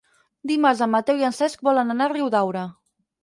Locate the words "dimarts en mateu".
0.51-1.19